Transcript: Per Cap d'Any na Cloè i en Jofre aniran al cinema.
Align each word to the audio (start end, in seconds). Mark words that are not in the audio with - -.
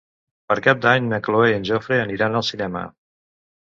Per 0.51 0.55
Cap 0.67 0.79
d'Any 0.85 1.05
na 1.13 1.21
Cloè 1.29 1.53
i 1.53 1.55
en 1.59 1.69
Jofre 1.71 2.03
aniran 2.09 2.43
al 2.43 2.51
cinema. 2.53 2.87